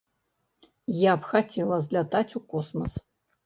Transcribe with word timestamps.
Я 1.01 1.13
б 1.21 1.31
хацела 1.33 1.81
злятаць 1.87 2.27
у 2.43 2.45
космас. 2.55 3.01